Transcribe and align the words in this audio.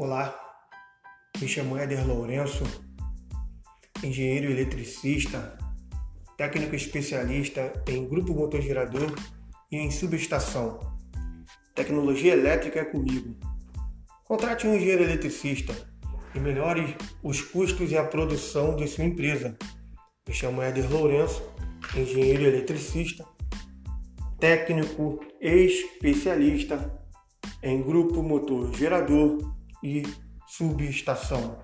Olá, 0.00 0.32
me 1.40 1.48
chamo 1.48 1.76
Éder 1.76 2.06
Lourenço, 2.06 2.62
engenheiro 4.00 4.48
eletricista, 4.48 5.58
técnico 6.36 6.76
especialista 6.76 7.72
em 7.88 8.08
grupo 8.08 8.32
motor 8.32 8.62
gerador 8.62 9.12
e 9.72 9.76
em 9.76 9.90
subestação. 9.90 10.78
Tecnologia 11.74 12.32
elétrica 12.32 12.78
é 12.78 12.84
comigo. 12.84 13.36
Contrate 14.22 14.68
um 14.68 14.76
engenheiro 14.76 15.02
eletricista 15.02 15.74
e 16.32 16.38
melhore 16.38 16.96
os 17.20 17.40
custos 17.40 17.90
e 17.90 17.98
a 17.98 18.04
produção 18.04 18.76
de 18.76 18.86
sua 18.86 19.02
empresa. 19.02 19.58
Me 20.28 20.32
chamo 20.32 20.62
Éder 20.62 20.88
Lourenço, 20.88 21.42
engenheiro 21.96 22.44
eletricista, 22.44 23.26
técnico 24.38 25.18
especialista 25.40 27.04
em 27.64 27.82
grupo 27.82 28.22
motor 28.22 28.72
gerador 28.76 29.57
e 29.82 30.02
subestação. 30.46 31.58